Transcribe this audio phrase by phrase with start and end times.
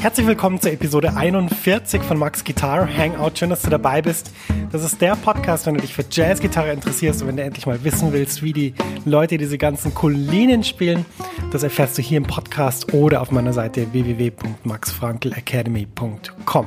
[0.00, 3.32] Herzlich willkommen zur Episode 41 von Max Guitar Hangout.
[3.34, 4.30] Schön, dass du dabei bist.
[4.70, 7.82] Das ist der Podcast, wenn du dich für Jazzgitarre interessierst und wenn du endlich mal
[7.82, 8.74] wissen willst, wie die
[9.04, 11.04] Leute diese ganzen coolen Linien spielen.
[11.50, 16.66] Das erfährst du hier im Podcast oder auf meiner Seite www.maxfrankelacademy.com.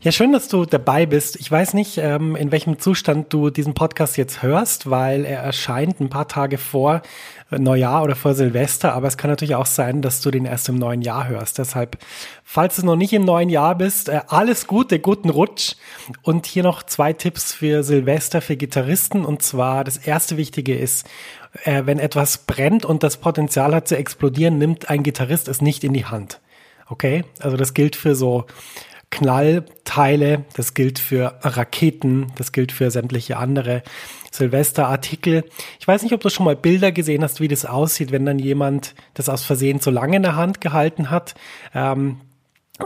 [0.00, 1.36] Ja, schön, dass du dabei bist.
[1.40, 6.00] Ich weiß nicht, ähm, in welchem Zustand du diesen Podcast jetzt hörst, weil er erscheint
[6.00, 7.02] ein paar Tage vor
[7.50, 10.76] Neujahr oder vor Silvester, aber es kann natürlich auch sein, dass du den erst im
[10.76, 11.58] neuen Jahr hörst.
[11.58, 11.98] Deshalb,
[12.44, 15.74] falls du noch nicht im neuen Jahr bist, äh, alles Gute, guten Rutsch.
[16.22, 19.24] Und hier noch zwei Tipps für Silvester für Gitarristen.
[19.24, 21.08] Und zwar, das erste Wichtige ist,
[21.64, 25.82] äh, wenn etwas brennt und das Potenzial hat zu explodieren, nimmt ein Gitarrist es nicht
[25.82, 26.40] in die Hand.
[26.88, 27.24] Okay?
[27.40, 28.46] Also das gilt für so
[29.98, 33.82] Knallteile, das gilt für Raketen, das gilt für sämtliche andere
[34.30, 35.44] Silvesterartikel.
[35.80, 38.38] Ich weiß nicht, ob du schon mal Bilder gesehen hast, wie das aussieht, wenn dann
[38.38, 41.34] jemand das aus Versehen so lange in der Hand gehalten hat.
[41.74, 42.20] Ähm,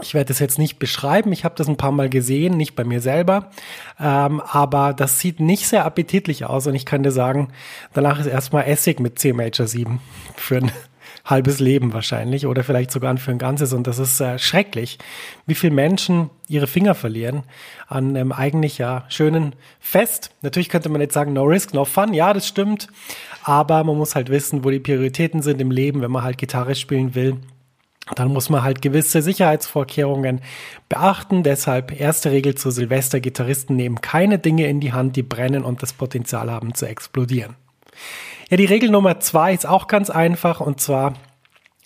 [0.01, 2.83] ich werde das jetzt nicht beschreiben, ich habe das ein paar Mal gesehen, nicht bei
[2.83, 3.51] mir selber,
[3.99, 7.49] ähm, aber das sieht nicht sehr appetitlich aus und ich kann dir sagen,
[7.93, 10.01] danach ist erstmal Essig mit C Major 7
[10.35, 10.71] für ein
[11.25, 13.73] halbes Leben wahrscheinlich oder vielleicht sogar für ein ganzes.
[13.73, 14.99] Und das ist äh, schrecklich,
[15.45, 17.43] wie viele Menschen ihre Finger verlieren
[17.87, 20.31] an einem eigentlich ja schönen Fest.
[20.41, 22.13] Natürlich könnte man jetzt sagen, no risk, no fun.
[22.13, 22.87] Ja, das stimmt.
[23.43, 26.75] Aber man muss halt wissen, wo die Prioritäten sind im Leben, wenn man halt Gitarre
[26.75, 27.37] spielen will.
[28.15, 30.41] Dann muss man halt gewisse Sicherheitsvorkehrungen
[30.89, 31.43] beachten.
[31.43, 33.21] Deshalb erste Regel zu Silvester.
[33.21, 37.55] Gitarristen nehmen keine Dinge in die Hand, die brennen und das Potenzial haben zu explodieren.
[38.53, 41.15] Ja, die Regel Nummer zwei ist auch ganz einfach und zwar,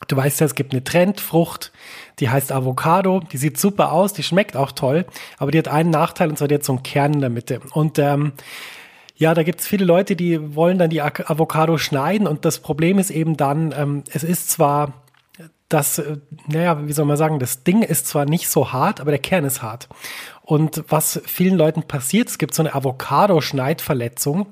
[0.10, 1.72] du weißt ja, es gibt eine Trendfrucht,
[2.20, 5.06] die heißt Avocado, die sieht super aus, die schmeckt auch toll,
[5.38, 7.62] aber die hat einen Nachteil und zwar die hat so einen Kern in der Mitte.
[7.72, 8.34] Und ähm,
[9.16, 13.00] ja, da gibt es viele Leute, die wollen dann die Avocado schneiden und das Problem
[13.00, 15.06] ist eben dann, ähm, es ist zwar
[15.70, 16.18] das, äh,
[16.48, 19.46] naja, wie soll man sagen, das Ding ist zwar nicht so hart, aber der Kern
[19.46, 19.88] ist hart.
[20.42, 24.48] Und was vielen Leuten passiert, es gibt so eine Avocado-Schneidverletzung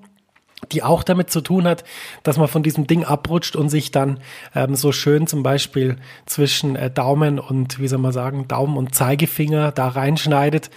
[0.71, 1.83] die auch damit zu tun hat,
[2.23, 4.19] dass man von diesem Ding abrutscht und sich dann
[4.55, 8.95] ähm, so schön zum Beispiel zwischen äh, Daumen und, wie soll man sagen, Daumen und
[8.95, 10.69] Zeigefinger da reinschneidet.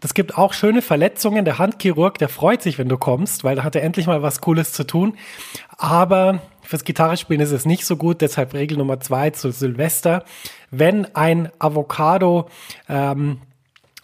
[0.00, 1.44] Das gibt auch schöne Verletzungen.
[1.44, 4.40] Der Handchirurg, der freut sich, wenn du kommst, weil da hat er endlich mal was
[4.40, 5.16] Cooles zu tun.
[5.76, 10.24] Aber fürs Gitarrespielen ist es nicht so gut, deshalb Regel Nummer zwei zu Silvester.
[10.70, 12.48] Wenn ein Avocado
[12.88, 13.40] ähm,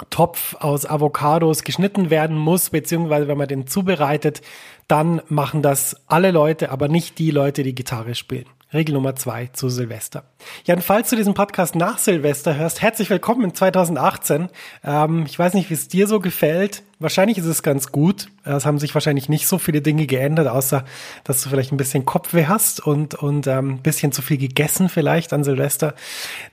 [0.09, 4.41] Topf aus Avocados geschnitten werden muss, beziehungsweise wenn man den zubereitet,
[4.89, 8.47] dann machen das alle Leute, aber nicht die Leute, die Gitarre spielen.
[8.73, 10.23] Regel Nummer zwei zu Silvester.
[10.65, 14.49] Ja, und falls du diesen Podcast nach Silvester hörst, herzlich willkommen in 2018.
[14.85, 16.85] Ähm, ich weiß nicht, wie es dir so gefällt.
[17.01, 18.29] Wahrscheinlich ist es ganz gut.
[18.45, 20.85] Es haben sich wahrscheinlich nicht so viele Dinge geändert, außer
[21.25, 24.89] dass du vielleicht ein bisschen Kopfweh hast und, und ähm, ein bisschen zu viel gegessen
[24.89, 25.95] vielleicht an Silvester.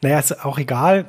[0.02, 1.06] Naja, ist auch egal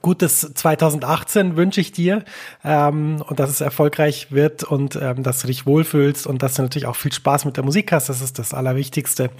[0.00, 2.24] gutes 2018 wünsche ich dir
[2.64, 6.62] ähm, und dass es erfolgreich wird und ähm, dass du dich wohlfühlst und dass du
[6.62, 8.08] natürlich auch viel Spaß mit der Musik hast.
[8.08, 9.30] Das ist das Allerwichtigste.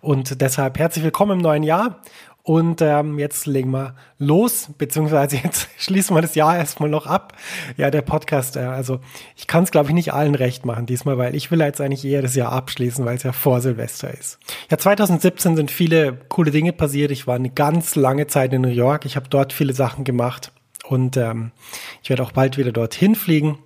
[0.00, 2.00] Und deshalb herzlich willkommen im neuen Jahr
[2.42, 7.34] und ähm, jetzt legen wir los, beziehungsweise jetzt schließen wir das Jahr erstmal noch ab.
[7.76, 9.00] Ja, der Podcast, äh, also
[9.36, 12.04] ich kann es, glaube ich, nicht allen recht machen diesmal, weil ich will jetzt eigentlich
[12.04, 14.38] eher das Jahr abschließen, weil es ja vor Silvester ist.
[14.70, 17.10] Ja, 2017 sind viele coole Dinge passiert.
[17.10, 19.04] Ich war eine ganz lange Zeit in New York.
[19.04, 20.52] Ich habe dort viele Sachen gemacht.
[20.88, 21.52] und ähm,
[22.02, 23.58] ich werde auch bald wieder dorthin fliegen.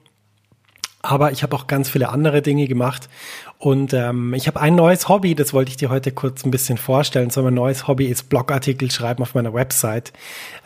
[1.05, 3.11] Aber ich habe auch ganz viele andere Dinge gemacht.
[3.59, 6.79] Und ähm, ich habe ein neues Hobby, das wollte ich dir heute kurz ein bisschen
[6.79, 7.29] vorstellen.
[7.29, 10.15] So mein neues Hobby ist Blogartikel schreiben auf meiner Website.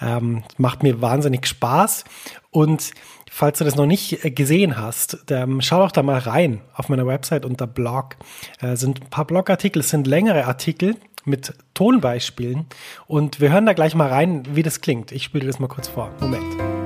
[0.01, 2.05] Ähm, macht mir wahnsinnig Spaß.
[2.53, 2.93] Und
[3.29, 6.89] falls du das noch nicht äh, gesehen hast, ähm, schau doch da mal rein auf
[6.89, 8.15] meiner Website unter Blog.
[8.61, 10.95] Äh, sind ein paar Blogartikel, es sind längere Artikel
[11.25, 12.67] mit Tonbeispielen.
[13.09, 15.11] Und wir hören da gleich mal rein, wie das klingt.
[15.11, 16.13] Ich spiele das mal kurz vor.
[16.21, 16.78] Moment.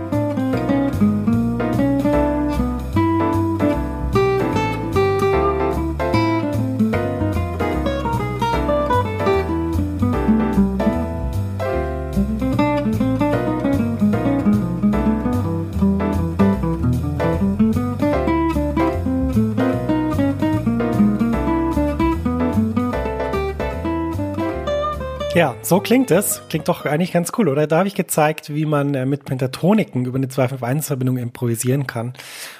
[25.42, 26.42] Ja, so klingt es.
[26.48, 27.66] Klingt doch eigentlich ganz cool, oder?
[27.66, 32.14] Da habe ich gezeigt, wie man äh, mit Pentatoniken über eine 251-Verbindung improvisieren kann.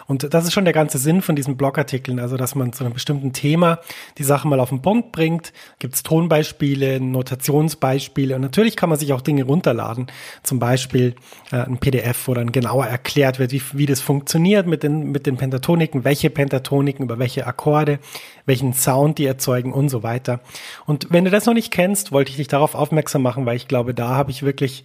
[0.06, 2.92] Und das ist schon der ganze Sinn von diesen Blogartikeln, also dass man zu einem
[2.92, 3.80] bestimmten Thema
[4.18, 5.52] die Sachen mal auf den Punkt bringt.
[5.78, 10.06] Gibt es Tonbeispiele, Notationsbeispiele und natürlich kann man sich auch Dinge runterladen.
[10.42, 11.14] Zum Beispiel
[11.50, 15.26] äh, ein PDF, wo dann genauer erklärt wird, wie, wie das funktioniert mit den, mit
[15.26, 17.98] den Pentatoniken, welche Pentatoniken, über welche Akkorde,
[18.46, 20.40] welchen Sound die erzeugen und so weiter.
[20.86, 23.68] Und wenn du das noch nicht kennst, wollte ich dich darauf aufmerksam machen, weil ich
[23.68, 24.84] glaube, da habe ich wirklich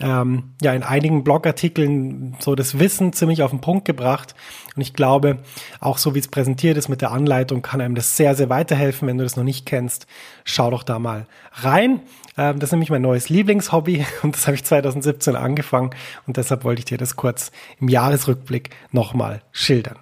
[0.00, 4.34] ähm, ja in einigen Blogartikeln so das Wissen ziemlich auf den Punkt gebracht.
[4.76, 5.38] Und ich glaube,
[5.80, 9.08] auch so wie es präsentiert ist mit der Anleitung, kann einem das sehr, sehr weiterhelfen.
[9.08, 10.06] Wenn du das noch nicht kennst,
[10.44, 12.00] schau doch da mal rein.
[12.36, 15.90] Ähm, das ist nämlich mein neues Lieblingshobby und das habe ich 2017 angefangen
[16.26, 17.50] und deshalb wollte ich dir das kurz
[17.80, 19.96] im Jahresrückblick nochmal schildern.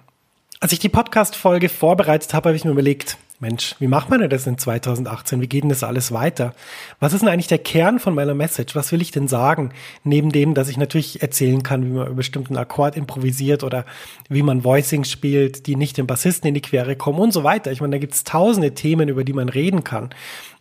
[0.59, 4.31] Als ich die Podcast-Folge vorbereitet habe, habe ich mir überlegt, Mensch, wie macht man denn
[4.31, 5.41] das in 2018?
[5.41, 6.55] Wie geht denn das alles weiter?
[6.99, 8.75] Was ist denn eigentlich der Kern von meiner Message?
[8.75, 9.73] Was will ich denn sagen?
[10.03, 13.85] Neben dem, dass ich natürlich erzählen kann, wie man über bestimmten Akkord improvisiert oder
[14.27, 17.71] wie man Voicing spielt, die nicht dem Bassisten in die Quere kommen und so weiter.
[17.71, 20.09] Ich meine, da gibt es tausende Themen, über die man reden kann.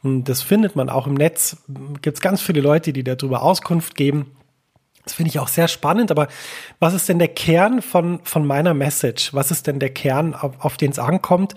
[0.02, 1.56] Und das findet man auch im Netz.
[2.02, 4.26] Gibt es ganz viele Leute, die darüber Auskunft geben.
[5.06, 6.26] Das finde ich auch sehr spannend, aber
[6.80, 9.32] was ist denn der Kern von, von meiner Message?
[9.32, 11.54] Was ist denn der Kern, auf, auf den es ankommt,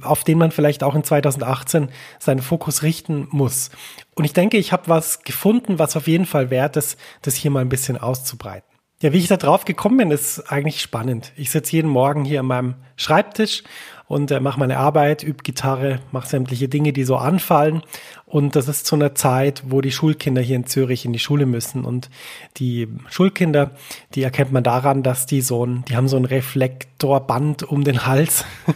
[0.00, 3.70] auf den man vielleicht auch in 2018 seinen Fokus richten muss?
[4.14, 7.50] Und ich denke, ich habe was gefunden, was auf jeden Fall wert ist, das hier
[7.50, 8.66] mal ein bisschen auszubreiten.
[9.02, 11.32] Ja, wie ich da drauf gekommen bin, ist eigentlich spannend.
[11.36, 13.62] Ich sitze jeden Morgen hier an meinem Schreibtisch
[14.08, 17.82] und äh, mache meine Arbeit, übe Gitarre, mache sämtliche Dinge, die so anfallen.
[18.24, 21.46] Und das ist zu einer Zeit, wo die Schulkinder hier in Zürich in die Schule
[21.46, 21.84] müssen.
[21.84, 22.10] Und
[22.56, 23.72] die Schulkinder,
[24.14, 28.06] die erkennt man daran, dass die so ein, die haben so ein Reflektorband um den
[28.06, 28.44] Hals.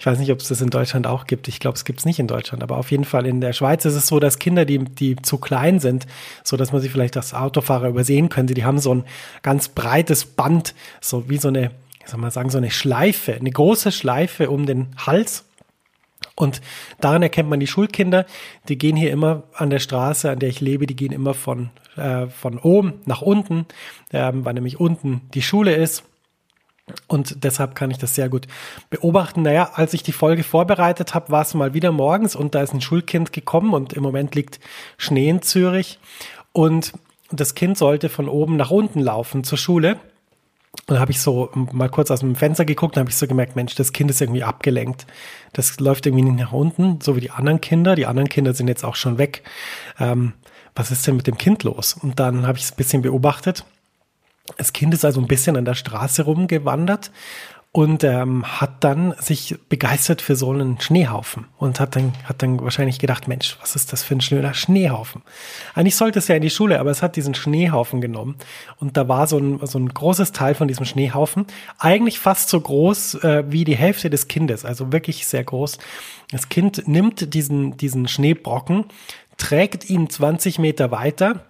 [0.00, 1.46] Ich weiß nicht, ob es das in Deutschland auch gibt.
[1.46, 2.64] Ich glaube, es gibt es nicht in Deutschland.
[2.64, 5.38] Aber auf jeden Fall in der Schweiz ist es so, dass Kinder, die, die zu
[5.38, 6.08] klein sind,
[6.42, 9.04] so dass man sie vielleicht als Autofahrer übersehen könnte, die haben so ein
[9.42, 11.70] ganz breites Band, so wie so eine
[12.06, 15.44] soll man sagen, so eine Schleife, eine große Schleife um den Hals.
[16.34, 16.60] Und
[17.00, 18.24] daran erkennt man die Schulkinder,
[18.68, 21.70] die gehen hier immer an der Straße, an der ich lebe, die gehen immer von,
[21.96, 23.66] äh, von oben nach unten,
[24.10, 26.04] äh, weil nämlich unten die Schule ist.
[27.06, 28.46] Und deshalb kann ich das sehr gut
[28.88, 29.42] beobachten.
[29.42, 32.72] Naja, als ich die Folge vorbereitet habe, war es mal wieder morgens und da ist
[32.72, 34.60] ein Schulkind gekommen und im Moment liegt
[34.96, 35.98] Schnee in Zürich.
[36.52, 36.92] Und
[37.30, 40.00] das Kind sollte von oben nach unten laufen zur Schule.
[40.88, 43.26] Und da habe ich so mal kurz aus dem Fenster geguckt und habe ich so
[43.26, 45.06] gemerkt, Mensch, das Kind ist irgendwie abgelenkt.
[45.52, 47.96] Das läuft irgendwie nicht nach unten, so wie die anderen Kinder.
[47.96, 49.42] Die anderen Kinder sind jetzt auch schon weg.
[49.98, 50.34] Ähm,
[50.74, 51.94] was ist denn mit dem Kind los?
[51.94, 53.64] Und dann habe ich es ein bisschen beobachtet.
[54.56, 57.10] Das Kind ist also ein bisschen an der Straße rumgewandert
[57.72, 62.60] und ähm, hat dann sich begeistert für so einen Schneehaufen und hat dann, hat dann
[62.60, 65.22] wahrscheinlich gedacht, Mensch, was ist das für ein schöner Schneehaufen?
[65.74, 68.34] Eigentlich sollte es ja in die Schule, aber es hat diesen Schneehaufen genommen
[68.80, 71.46] und da war so ein, so ein großes Teil von diesem Schneehaufen,
[71.78, 75.78] eigentlich fast so groß äh, wie die Hälfte des Kindes, also wirklich sehr groß.
[76.32, 78.86] Das Kind nimmt diesen, diesen Schneebrocken,
[79.36, 81.49] trägt ihn 20 Meter weiter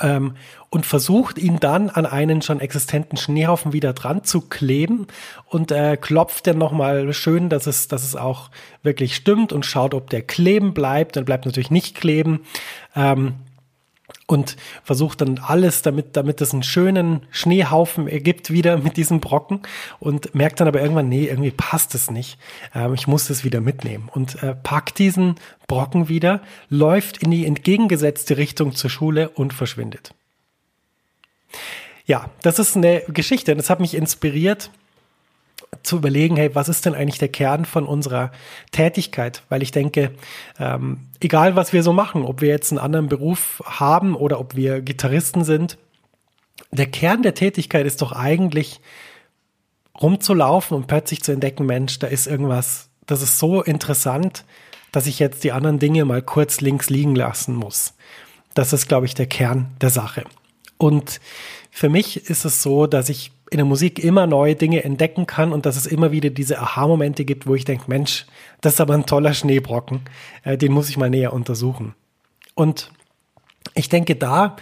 [0.00, 0.36] ähm,
[0.70, 5.06] und versucht ihn dann an einen schon existenten Schneehaufen wieder dran zu kleben
[5.46, 8.50] und äh, klopft dann nochmal schön, dass es, dass es auch
[8.82, 11.16] wirklich stimmt und schaut, ob der kleben bleibt.
[11.16, 12.40] Dann bleibt natürlich nicht kleben.
[12.96, 13.34] Ähm,
[14.26, 19.60] und versucht dann alles, damit, damit es einen schönen Schneehaufen ergibt, wieder mit diesem Brocken
[20.00, 22.38] und merkt dann aber irgendwann, nee, irgendwie passt es nicht.
[22.74, 27.46] Ähm, ich muss das wieder mitnehmen und äh, packt diesen Brocken wieder, läuft in die
[27.46, 30.14] entgegengesetzte Richtung zur Schule und verschwindet.
[32.06, 34.70] Ja, das ist eine Geschichte und das hat mich inspiriert,
[35.82, 38.30] zu überlegen, hey, was ist denn eigentlich der Kern von unserer
[38.70, 39.42] Tätigkeit?
[39.48, 40.12] Weil ich denke,
[40.58, 44.54] ähm, egal was wir so machen, ob wir jetzt einen anderen Beruf haben oder ob
[44.54, 45.78] wir Gitarristen sind,
[46.70, 48.80] der Kern der Tätigkeit ist doch eigentlich
[50.00, 54.44] rumzulaufen und plötzlich zu entdecken, Mensch, da ist irgendwas, das ist so interessant,
[54.90, 57.94] dass ich jetzt die anderen Dinge mal kurz links liegen lassen muss.
[58.54, 60.24] Das ist, glaube ich, der Kern der Sache.
[60.76, 61.20] Und
[61.70, 65.52] für mich ist es so, dass ich in der Musik immer neue Dinge entdecken kann
[65.52, 68.26] und dass es immer wieder diese Aha-Momente gibt, wo ich denke, Mensch,
[68.60, 70.00] das ist aber ein toller Schneebrocken,
[70.42, 71.94] äh, den muss ich mal näher untersuchen.
[72.54, 72.90] Und
[73.74, 74.56] ich denke, da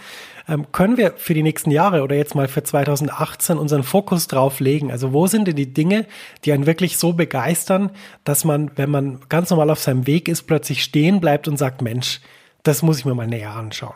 [0.47, 4.59] ähm, können wir für die nächsten Jahre oder jetzt mal für 2018 unseren Fokus drauf
[4.59, 4.91] legen?
[4.91, 6.05] Also wo sind denn die Dinge,
[6.43, 7.91] die einen wirklich so begeistern,
[8.23, 11.81] dass man, wenn man ganz normal auf seinem Weg ist, plötzlich stehen bleibt und sagt,
[11.81, 12.21] Mensch,
[12.63, 13.95] das muss ich mir mal näher anschauen.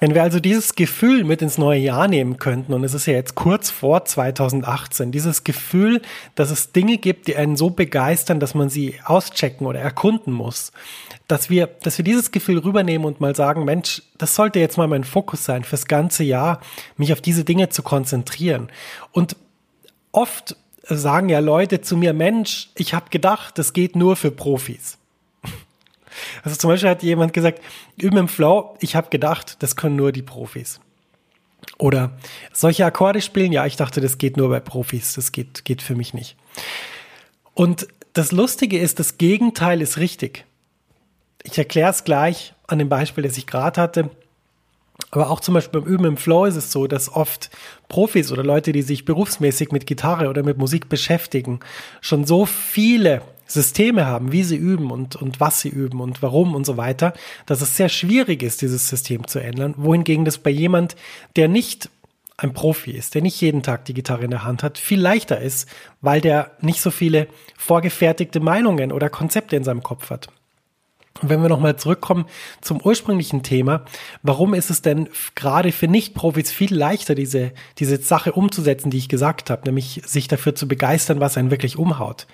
[0.00, 3.14] Wenn wir also dieses Gefühl mit ins neue Jahr nehmen könnten, und es ist ja
[3.14, 6.02] jetzt kurz vor 2018, dieses Gefühl,
[6.34, 10.72] dass es Dinge gibt, die einen so begeistern, dass man sie auschecken oder erkunden muss,
[11.28, 14.88] dass wir, dass wir dieses Gefühl rübernehmen und mal sagen, Mensch, das sollte jetzt mal
[14.88, 16.60] mein Fokus sein, fürs ganze Jahr,
[16.96, 18.68] mich auf diese Dinge zu konzentrieren.
[19.12, 19.36] Und
[20.12, 24.98] oft sagen ja Leute zu mir, Mensch, ich habe gedacht, das geht nur für Profis.
[26.42, 27.60] Also zum Beispiel hat jemand gesagt,
[27.96, 30.80] üben im Flow, ich habe gedacht, das können nur die Profis.
[31.78, 32.12] Oder
[32.52, 35.94] solche Akkorde spielen, ja, ich dachte, das geht nur bei Profis, das geht, geht für
[35.94, 36.36] mich nicht.
[37.54, 40.44] Und das Lustige ist, das Gegenteil ist richtig.
[41.44, 44.10] Ich erkläre es gleich an dem Beispiel, das ich gerade hatte.
[45.10, 47.50] Aber auch zum Beispiel beim Üben im Flow ist es so, dass oft
[47.88, 51.60] Profis oder Leute, die sich berufsmäßig mit Gitarre oder mit Musik beschäftigen,
[52.00, 53.22] schon so viele
[53.52, 57.12] Systeme haben, wie sie üben und, und was sie üben und warum und so weiter,
[57.46, 59.74] dass es sehr schwierig ist, dieses System zu ändern.
[59.76, 60.96] Wohingegen das bei jemand,
[61.36, 61.90] der nicht
[62.36, 65.40] ein Profi ist, der nicht jeden Tag die Gitarre in der Hand hat, viel leichter
[65.40, 65.68] ist,
[66.00, 70.28] weil der nicht so viele vorgefertigte Meinungen oder Konzepte in seinem Kopf hat.
[71.20, 72.24] Und wenn wir nochmal zurückkommen
[72.60, 73.84] zum ursprünglichen Thema,
[74.22, 79.08] warum ist es denn gerade für Nicht-Profis viel leichter, diese, diese Sache umzusetzen, die ich
[79.08, 82.26] gesagt habe, nämlich sich dafür zu begeistern, was einen wirklich umhaut?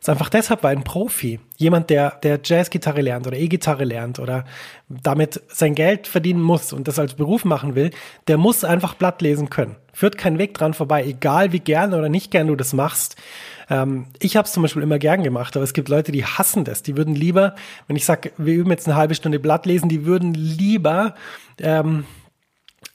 [0.00, 4.46] Ist einfach deshalb, weil ein Profi, jemand, der, der Jazzgitarre lernt oder E-Gitarre lernt oder
[4.88, 7.90] damit sein Geld verdienen muss und das als Beruf machen will,
[8.26, 9.76] der muss einfach Blatt lesen können.
[9.92, 13.16] Führt kein Weg dran vorbei, egal wie gern oder nicht gern du das machst.
[13.68, 16.64] Ähm, ich habe es zum Beispiel immer gern gemacht, aber es gibt Leute, die hassen
[16.64, 16.82] das.
[16.82, 17.54] Die würden lieber,
[17.86, 21.14] wenn ich sage, wir üben jetzt eine halbe Stunde Blatt lesen, die würden lieber
[21.60, 22.06] ähm,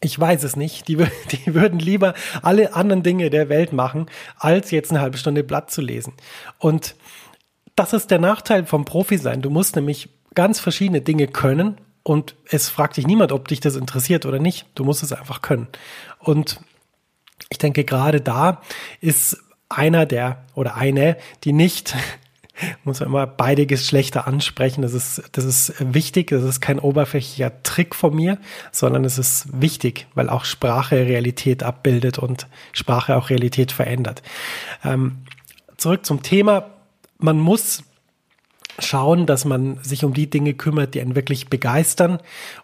[0.02, 0.88] ich weiß es nicht.
[0.88, 0.98] Die,
[1.32, 5.72] die würden lieber alle anderen Dinge der Welt machen, als jetzt eine halbe Stunde Blatt
[5.72, 6.14] zu lesen.
[6.60, 6.96] Und
[7.76, 9.42] das ist der Nachteil vom Profi sein.
[9.42, 13.76] Du musst nämlich ganz verschiedene Dinge können und es fragt dich niemand, ob dich das
[13.76, 14.68] interessiert oder nicht.
[14.76, 15.68] Du musst es einfach können.
[16.20, 16.60] Und
[17.50, 18.62] ich denke, gerade da
[19.02, 19.38] ist
[19.70, 21.96] einer der oder eine, die nicht
[22.84, 24.82] muss man immer beide Geschlechter ansprechen.
[24.82, 26.30] Das ist, das ist wichtig.
[26.30, 28.38] Das ist kein oberflächlicher Trick von mir,
[28.72, 34.22] sondern es ist wichtig, weil auch Sprache Realität abbildet und Sprache auch Realität verändert.
[34.84, 35.18] Ähm,
[35.78, 36.70] zurück zum Thema.
[37.18, 37.84] Man muss
[38.80, 42.20] schauen, dass man sich um die Dinge kümmert, die einen wirklich begeistern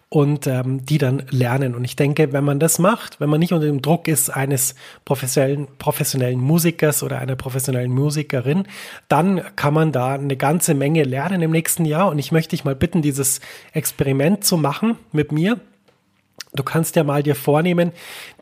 [0.08, 1.74] und ähm, die dann lernen.
[1.74, 4.74] Und ich denke, wenn man das macht, wenn man nicht unter dem Druck ist eines
[5.04, 8.64] professionellen, professionellen Musikers oder einer professionellen Musikerin,
[9.08, 12.08] dann kann man da eine ganze Menge lernen im nächsten Jahr.
[12.08, 13.40] Und ich möchte dich mal bitten, dieses
[13.72, 15.58] Experiment zu machen mit mir.
[16.54, 17.92] Du kannst ja mal dir vornehmen,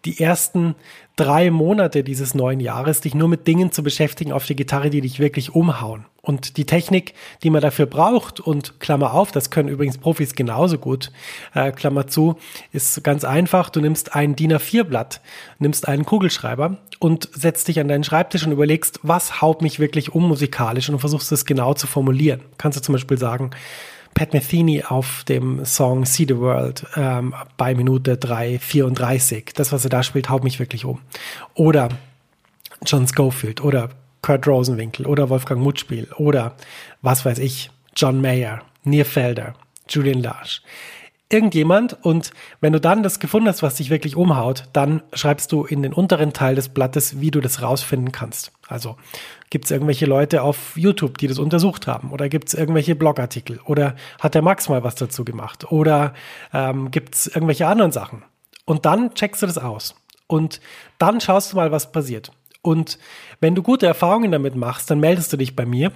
[0.04, 0.74] die ersten
[1.14, 5.00] drei Monate dieses neuen Jahres dich nur mit Dingen zu beschäftigen auf der Gitarre, die
[5.00, 6.06] dich wirklich umhauen.
[6.22, 10.78] Und die Technik, die man dafür braucht, und Klammer auf, das können übrigens Profis genauso
[10.78, 11.12] gut,
[11.54, 12.36] äh, Klammer zu,
[12.72, 13.70] ist ganz einfach.
[13.70, 15.20] Du nimmst ein DIN A4-Blatt,
[15.60, 20.14] nimmst einen Kugelschreiber und setzt dich an deinen Schreibtisch und überlegst, was haut mich wirklich
[20.14, 22.42] um musikalisch und versuchst es genau zu formulieren.
[22.58, 23.50] Kannst du zum Beispiel sagen,
[24.14, 29.54] Pat Metheny auf dem Song See the World ähm, bei Minute 3,34.
[29.54, 31.00] Das, was er da spielt, haut mich wirklich um.
[31.54, 31.88] Oder
[32.84, 33.90] John Schofield oder
[34.22, 36.54] Kurt Rosenwinkel oder Wolfgang Mutspiel oder
[37.02, 39.54] was weiß ich, John Mayer, Nir Felder,
[39.88, 40.62] Julian Larsch
[41.30, 45.64] irgendjemand und wenn du dann das gefunden hast, was dich wirklich umhaut, dann schreibst du
[45.64, 48.52] in den unteren Teil des Blattes, wie du das rausfinden kannst.
[48.68, 48.96] Also
[49.48, 53.60] gibt es irgendwelche Leute auf YouTube, die das untersucht haben oder gibt es irgendwelche Blogartikel
[53.64, 56.14] oder hat der Max mal was dazu gemacht oder
[56.52, 58.24] ähm, gibt es irgendwelche anderen Sachen.
[58.64, 59.94] Und dann checkst du das aus
[60.26, 60.60] und
[60.98, 62.32] dann schaust du mal, was passiert.
[62.62, 62.98] Und
[63.40, 65.92] wenn du gute Erfahrungen damit machst, dann meldest du dich bei mir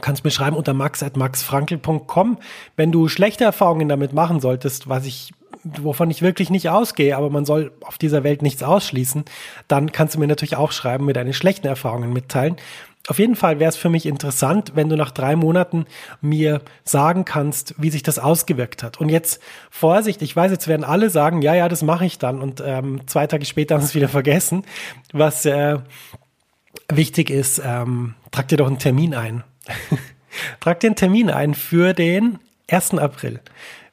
[0.00, 2.38] kannst mir schreiben unter max.maxfrankel.com.
[2.76, 5.32] Wenn du schlechte Erfahrungen damit machen solltest, was ich,
[5.64, 9.24] wovon ich wirklich nicht ausgehe, aber man soll auf dieser Welt nichts ausschließen,
[9.68, 12.56] dann kannst du mir natürlich auch schreiben, mir deine schlechten Erfahrungen mitteilen.
[13.08, 15.86] Auf jeden Fall wäre es für mich interessant, wenn du nach drei Monaten
[16.20, 19.00] mir sagen kannst, wie sich das ausgewirkt hat.
[19.00, 19.40] Und jetzt
[19.70, 22.40] Vorsicht, ich weiß, jetzt werden alle sagen, ja, ja, das mache ich dann.
[22.40, 24.64] Und ähm, zwei Tage später haben sie es wieder vergessen.
[25.12, 25.78] Was äh,
[26.88, 29.44] wichtig ist, ähm, trag dir doch einen Termin ein.
[30.60, 32.94] trag einen Termin ein für den 1.
[32.94, 33.40] April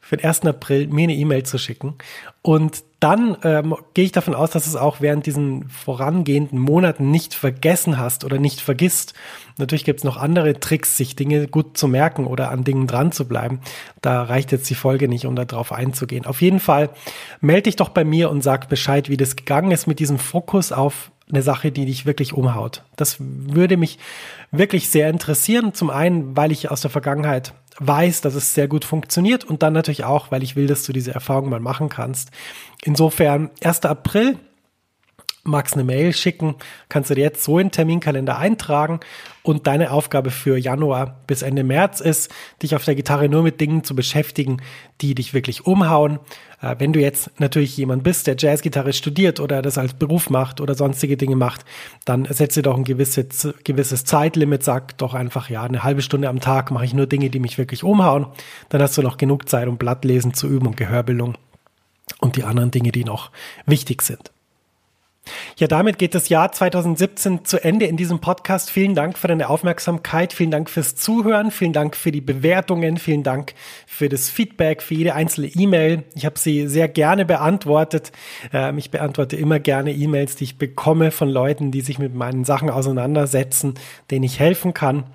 [0.03, 0.45] für den 1.
[0.45, 1.95] April mir eine E-Mail zu schicken.
[2.41, 7.33] Und dann ähm, gehe ich davon aus, dass es auch während diesen vorangehenden Monaten nicht
[7.33, 9.13] vergessen hast oder nicht vergisst.
[9.57, 13.13] Natürlich gibt es noch andere Tricks, sich Dinge gut zu merken oder an Dingen dran
[13.13, 13.61] zu bleiben.
[14.01, 16.25] Da reicht jetzt die Folge nicht, um darauf einzugehen.
[16.25, 16.89] Auf jeden Fall
[17.39, 20.73] melde dich doch bei mir und sag Bescheid, wie das gegangen ist mit diesem Fokus
[20.73, 22.83] auf eine Sache, die dich wirklich umhaut.
[22.95, 23.97] Das würde mich
[24.51, 25.73] wirklich sehr interessieren.
[25.73, 29.73] Zum einen, weil ich aus der Vergangenheit weiß, dass es sehr gut funktioniert und dann
[29.73, 32.29] natürlich auch, weil ich will, dass du diese Erfahrung mal machen kannst.
[32.83, 33.85] Insofern 1.
[33.85, 34.37] April
[35.43, 36.55] magst eine Mail schicken,
[36.87, 39.01] kannst du dir jetzt so in Terminkalender eintragen
[39.43, 42.31] und deine Aufgabe für Januar bis Ende März ist,
[42.61, 44.61] dich auf der Gitarre nur mit Dingen zu beschäftigen,
[45.01, 46.19] die dich wirklich umhauen.
[46.61, 50.61] Äh, wenn du jetzt natürlich jemand bist, der Jazzgitarre studiert oder das als Beruf macht
[50.61, 51.65] oder sonstige Dinge macht,
[52.05, 56.39] dann setze doch ein gewisses, gewisses Zeitlimit, sag doch einfach, ja, eine halbe Stunde am
[56.39, 58.27] Tag mache ich nur Dinge, die mich wirklich umhauen.
[58.69, 61.37] Dann hast du noch genug Zeit, um Blattlesen zu üben und Gehörbildung
[62.21, 63.31] und die anderen Dinge, die noch
[63.65, 64.32] wichtig sind.
[65.57, 68.69] Ja, damit geht das Jahr 2017 zu Ende in diesem Podcast.
[68.69, 73.23] Vielen Dank für deine Aufmerksamkeit, vielen Dank fürs Zuhören, vielen Dank für die Bewertungen, vielen
[73.23, 73.53] Dank
[73.87, 76.03] für das Feedback, für jede einzelne E-Mail.
[76.15, 78.11] Ich habe sie sehr gerne beantwortet.
[78.51, 82.43] Ähm, ich beantworte immer gerne E-Mails, die ich bekomme von Leuten, die sich mit meinen
[82.43, 83.75] Sachen auseinandersetzen,
[84.11, 85.05] denen ich helfen kann.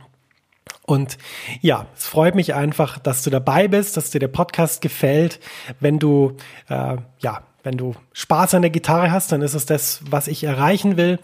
[0.87, 1.19] Und
[1.61, 5.39] ja, es freut mich einfach, dass du dabei bist, dass dir der Podcast gefällt.
[5.81, 6.37] Wenn du
[6.71, 10.43] äh, ja wenn du Spaß an der Gitarre hast, dann ist es das, was ich
[10.43, 11.19] erreichen will.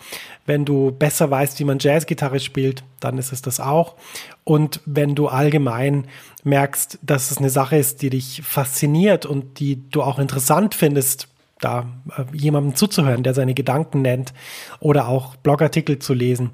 [0.45, 3.95] Wenn du besser weißt, wie man Jazzgitarre spielt, dann ist es das auch.
[4.45, 6.07] Und wenn du allgemein
[6.43, 11.29] merkst, dass es eine Sache ist, die dich fasziniert und die du auch interessant findest,
[11.61, 14.35] da äh, jemandem zuzuhören, der seine Gedanken nennt
[14.81, 16.51] oder auch Blogartikel zu lesen,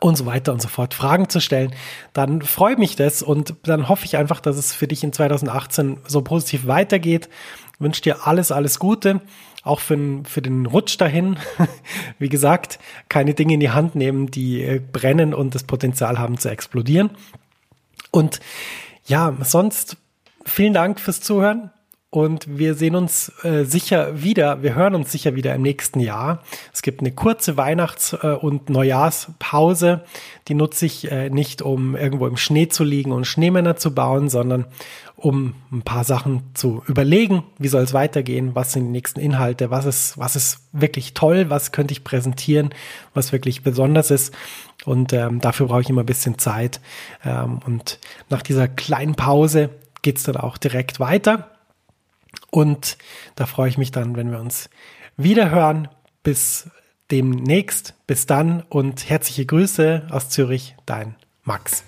[0.00, 1.74] und so weiter und so fort, Fragen zu stellen,
[2.14, 5.98] dann freut mich das und dann hoffe ich einfach, dass es für dich in 2018
[6.06, 7.28] so positiv weitergeht
[7.82, 9.20] wünsche dir alles, alles Gute,
[9.62, 11.36] auch für, für den Rutsch dahin.
[12.18, 16.38] Wie gesagt, keine Dinge in die Hand nehmen, die äh, brennen und das Potenzial haben
[16.38, 17.10] zu explodieren.
[18.10, 18.40] Und
[19.06, 19.96] ja, sonst
[20.44, 21.70] vielen Dank fürs Zuhören.
[22.14, 26.42] Und wir sehen uns äh, sicher wieder, wir hören uns sicher wieder im nächsten Jahr.
[26.70, 30.04] Es gibt eine kurze Weihnachts- äh, und Neujahrspause.
[30.46, 34.28] Die nutze ich äh, nicht, um irgendwo im Schnee zu liegen und Schneemänner zu bauen,
[34.28, 34.66] sondern
[35.16, 37.44] um ein paar Sachen zu überlegen.
[37.56, 38.54] Wie soll es weitergehen?
[38.54, 39.70] Was sind die nächsten Inhalte?
[39.70, 41.48] Was ist, was ist wirklich toll?
[41.48, 42.74] Was könnte ich präsentieren?
[43.14, 44.34] Was wirklich besonders ist?
[44.84, 46.82] Und ähm, dafür brauche ich immer ein bisschen Zeit.
[47.24, 47.98] Ähm, und
[48.28, 49.70] nach dieser kleinen Pause
[50.02, 51.51] geht's dann auch direkt weiter.
[52.54, 52.98] Und
[53.34, 54.68] da freue ich mich dann, wenn wir uns
[55.16, 55.88] wieder hören.
[56.22, 56.70] Bis
[57.10, 57.94] demnächst.
[58.06, 61.82] Bis dann und herzliche Grüße aus Zürich, dein Max.